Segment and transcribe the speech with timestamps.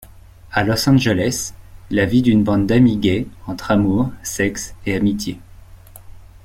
[0.51, 1.53] À Los Angeles,
[1.91, 5.39] la vie d'une bande d'amis gays entre amour, sexe et amitié.